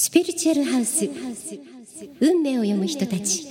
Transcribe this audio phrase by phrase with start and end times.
[0.00, 1.10] スピリチュアルハウス
[2.20, 3.48] 運命を読む人たち。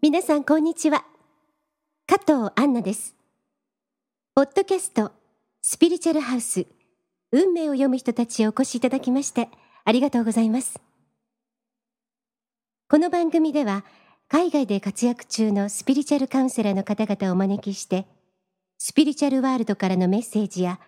[0.00, 1.04] 皆さんこんにちは。
[2.06, 3.14] 加藤杏奈です。
[4.34, 5.12] ポッドキャスト
[5.60, 6.64] スピリチュアルハウス
[7.32, 9.50] 運命を読む人たちをお越しいただきまして
[9.84, 10.80] ありがとうございます。
[12.88, 13.84] この番組では
[14.30, 18.06] 海外で活躍中のスピリチュアルカウンセラーの方々をお招きして
[18.76, 20.78] スピリチュアルワールドからのメッセージや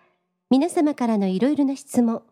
[0.50, 2.22] 皆様からのいろいろな質問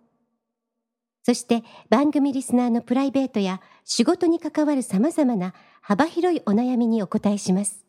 [1.22, 7.86] そして番組リスナーのプライベートや仕事に関わるさまざまな幅広いお悩みにお答えします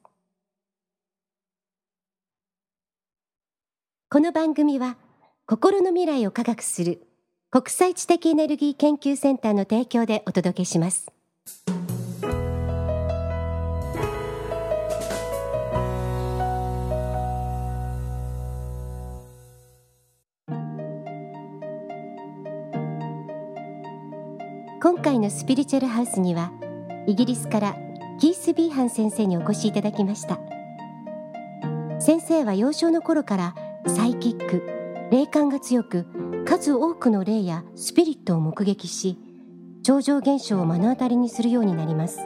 [4.09, 4.97] この番組は
[5.45, 7.01] 心の未来を科学する
[7.51, 11.11] 国際知的エネルギー研究センターの提供でお届けします。
[24.81, 26.53] 今回のスピリチュアルハウスには
[27.05, 27.75] イギリスから
[28.17, 30.39] キース・ビーハン先生にお越しいただきました。
[31.99, 33.55] 先生は幼少の頃から
[33.87, 34.63] サイキック
[35.11, 36.07] 霊感が強く
[36.45, 39.17] 数多くの霊やスピリットを目撃し
[39.83, 42.19] 超常現象を目の当たりにするようになります。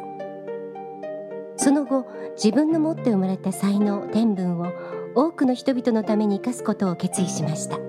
[1.58, 4.68] その後自分の持って生まれた才能天分を
[5.16, 7.80] 多くの人々のために生かすことを決意しました。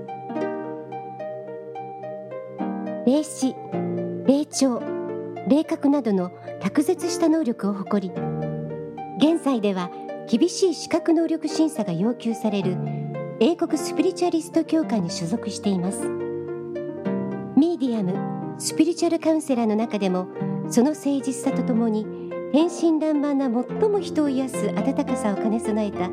[3.05, 3.55] 霊視
[4.27, 4.81] 霊長
[5.49, 6.31] 霊覚などの
[6.61, 8.15] 卓絶した能力を誇り
[9.19, 9.91] 現在では
[10.27, 12.75] 厳しい資格能力審査が要求される
[13.39, 16.09] 英国スピリチュアリスト協会に所属しています。
[17.55, 20.29] ミディアムスピリチュアルカウンセラーの中でも
[20.71, 22.07] その誠実さとともに
[22.55, 26.09] 天真爛漫な最も人を癒す温かさを兼ね備えた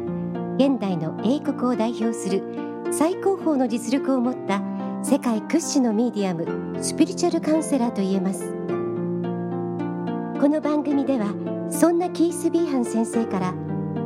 [0.58, 2.44] 現代の英国を代表する
[2.92, 4.62] 最高峰の実力を持った
[5.03, 8.51] 世界屈指のミディアムスピリチュアルカウンセラーと言えます。
[10.39, 11.34] この番組では
[11.72, 13.53] そんなキース・ビーハン先生から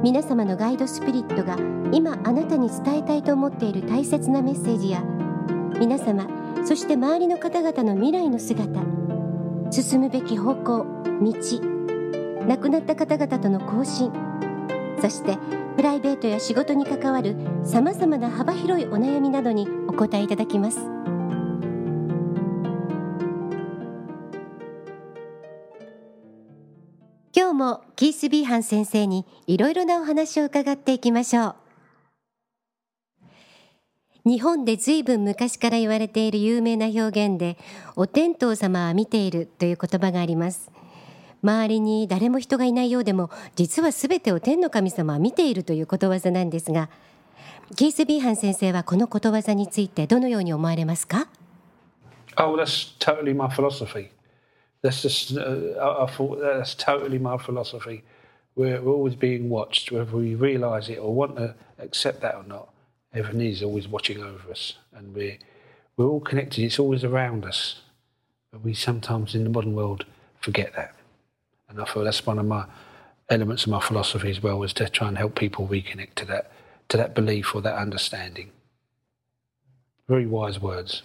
[0.04, 1.58] 皆様のガイドスピリットが
[1.92, 5.02] 今あなたに伝えたいと思っている大切なメッセージや
[5.80, 6.28] 皆様
[6.66, 8.82] そして周りの方々の未来の姿
[9.72, 10.86] 進むべき方向
[11.22, 11.34] 道
[12.48, 14.12] 亡くなった方々との交信
[15.02, 15.38] そして
[15.76, 20.80] プライベートや仕事に関わるさまざまな幅広いお悩みなどに答えいただきます。
[27.36, 31.56] 今日もキース・ビーハン先生にいろいろなお話を伺っていきましょう。
[34.26, 37.58] 日本でずいぶん昔から言われている有名な表現で
[37.96, 40.72] お天道様は見ているという言葉があります。
[41.44, 46.90] 周りに誰も人がいないようでも実は全てを天の神様は見ているということわざなんですが
[47.77, 51.29] キース・ビーハン先生はこのことわざについてどのように思われますか
[52.37, 54.11] Oh, that's totally my philosophy.
[54.83, 58.03] That's just, uh, I thought that's totally my philosophy.
[58.55, 62.45] We're, we're always being watched, whether we realise it or want to accept that or
[62.45, 62.73] not.
[63.13, 65.39] Everything is always watching over us, and we're
[65.97, 66.65] we're all connected.
[66.65, 67.83] It's always around us,
[68.53, 70.07] but we sometimes in the modern world
[70.41, 70.95] forget that.
[71.69, 72.67] And I feel that's one of my
[73.29, 76.51] elements of my philosophy as well, is to try and help people reconnect to that,
[76.96, 78.50] to that belief or that understanding.
[80.08, 81.04] Very wise words.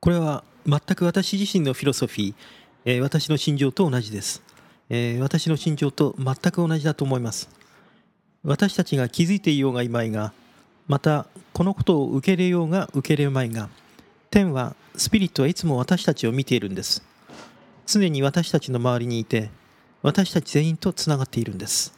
[0.00, 2.34] これは全く私自身のフィロソフィー、
[2.84, 4.42] え、私の心情と同じです、
[4.88, 7.50] え、私の心情と全く同じだと思います
[8.42, 10.32] 私たちが気づいていようがいまいが
[10.88, 13.68] またこのことを受け入れようが受け入れまいが
[14.30, 17.02] 天はスピリットはいつも私たちを見ているんです
[17.86, 19.50] 常に私たちの周りにいて
[20.02, 21.92] 私たち全員とつながっているんです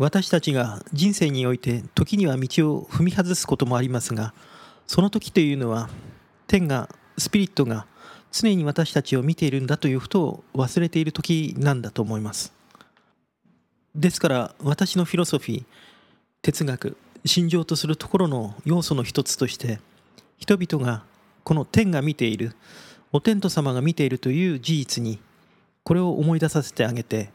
[0.00, 4.32] 私たちが人生において時には道を踏み外すこともありますが
[4.86, 5.90] その時というのは
[6.46, 6.88] 天が
[7.18, 7.86] スピリットが
[8.32, 12.54] 常に私たちを見ているんだということを忘れている時なんだと思います。
[13.94, 15.64] ですから私のフィロソフィー
[16.40, 16.96] 哲学
[17.26, 19.80] 心情とするところの要素の一つとして
[20.38, 21.02] 人々が
[21.44, 22.56] この天が見ている
[23.12, 25.18] お天道様が見ているという事実に
[25.82, 27.30] これを思い出させてあげて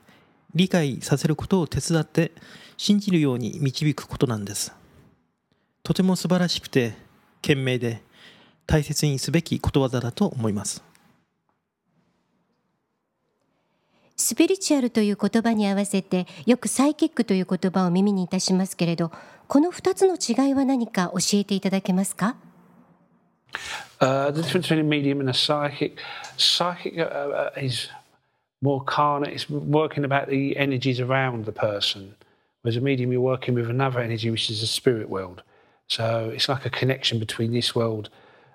[0.56, 2.31] 理解させることを手伝って
[2.78, 4.74] 信じるように導くことなんです。
[5.84, 6.94] とても素晴らしくて
[7.42, 8.02] 賢明で
[8.66, 10.84] 大切にすべきことわざだと思います。
[14.18, 19.12] スピリチュアルという言葉に合わせてよくサイキックという言葉を耳にいたしますけれど
[19.50, 22.38] この2つの違いは何か教えていただけますか
[24.00, 25.98] ？Uh, the difference between a medium and a psychic.
[26.38, 27.90] Psychic uh, uh, is
[28.66, 29.30] more carnal.
[29.30, 32.16] It's working about the energies around the person.
[32.62, 35.44] Whereas a medium, you're working with another energy, which is the spirit world.
[35.88, 38.10] So it's like a connection between this world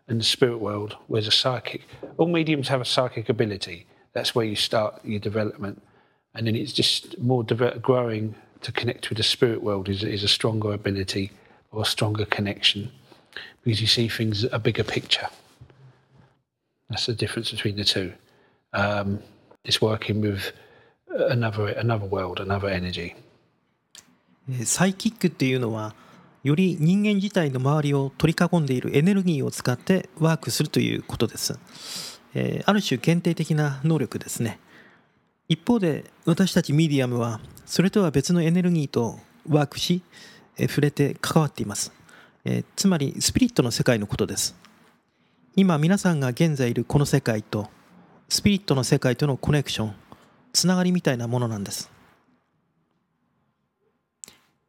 [0.08, 0.96] and the spirit world.
[1.06, 1.82] Whereas a psychic,
[2.18, 3.86] all mediums have a psychic ability.
[4.12, 5.80] That's where you start your development,
[6.34, 10.28] and then it's just more growing to connect with the spirit world is, is a
[10.28, 11.30] stronger ability
[11.70, 12.90] or a stronger connection
[13.62, 15.28] because you see things a bigger picture.
[16.88, 18.12] That's the difference between the two.
[18.72, 19.20] Um,
[19.64, 20.54] it's working with
[21.30, 23.14] another another world, another energy.
[24.64, 25.94] サイキックっていうのは
[26.42, 31.58] より人間自体の周りを取り囲んでいるエネルギーを使ってワークするということです、
[32.34, 34.58] えー、ある種限定的な能力ですね。
[35.48, 39.18] 一方で私たちミディアムはそれとは別のエネルギーと
[39.48, 40.02] ワークし、
[40.56, 41.92] えー、触れて関わっています、
[42.44, 44.56] えー、つまりスピリットの世界のことです。
[45.56, 47.68] 今皆さんが現在いるこの世界と
[48.30, 49.94] スピリットの世界とのコネクション
[50.52, 51.90] つながりみたいなものなんです。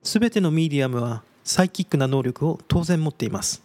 [0.01, 3.61] すべてのミディアムはサイキックな能力を当然持っています。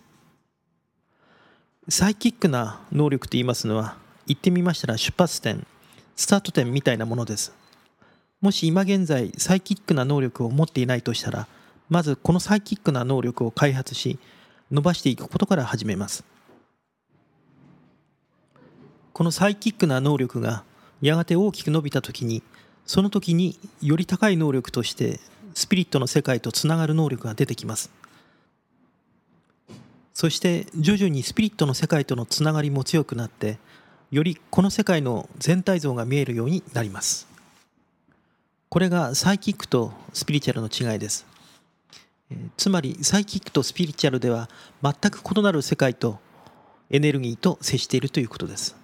[1.88, 3.96] サイキックな能力と言いますのは
[4.26, 5.66] 言ってみましたら出発点
[6.14, 7.54] スタート点みたいなものです。
[8.42, 11.48] もし今現在サイキックな能力を持っていないとしたら
[11.88, 14.18] まずこのサイキックな能力を開発し
[14.70, 16.35] 伸ばしていくことから始めます。
[19.16, 20.62] このサイキックな能力が
[21.00, 22.42] やがて大きく伸びた時に
[22.84, 25.20] その時により高い能力として
[25.54, 27.90] スピリットの世界とつながる能力が出てきます。
[30.12, 33.56] そして徐々にスピリットの世界とのつながりも強くなって
[34.10, 37.26] よりこの世界の全体像が見えるようになります。
[38.68, 41.24] これがサイキックとスピリチュアルの違いです。
[42.58, 44.50] つまりサイキックとスピリチュアルでは
[44.82, 46.18] 全く異なる世界と
[46.90, 48.76] エネルギーと接しているということです。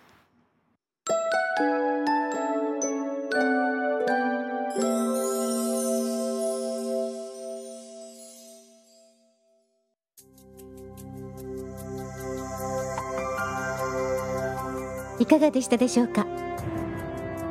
[15.23, 16.27] いかがでしたでしょうか？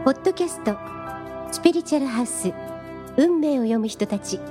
[0.04, 0.76] ポッドキャスト
[1.54, 2.52] スピリチュアルハウス
[3.16, 4.42] 運命を読む人たち。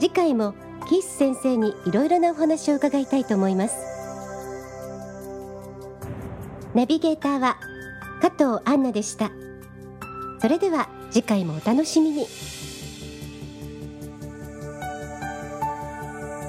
[0.00, 0.54] 次回も
[0.88, 3.76] キース先生にいろいろなお話を伺いたいと思います。
[6.74, 7.56] ナビゲーターは
[8.20, 9.30] 加藤杏奈でした。
[10.40, 12.26] それでは次回もお楽しみに。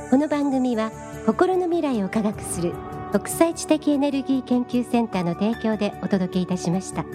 [0.10, 0.92] この番組は
[1.28, 2.74] 心の未来を科学する
[3.12, 7.06] 国際知的エネルギー研究センターの提供でお届けいたしました。